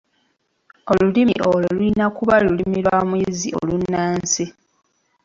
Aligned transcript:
Olulimi 0.91 1.35
olwo 1.45 1.59
lulina 1.65 2.05
kuba 2.17 2.35
Lulimi 2.45 2.77
lwa 2.85 2.99
muyizi 3.09 3.49
olunnansi. 3.59 4.45